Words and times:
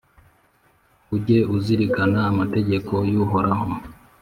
Ujye 1.15 1.39
uzirikana 1.55 2.19
amategeko 2.31 2.93
y’Uhoraho, 3.11 3.67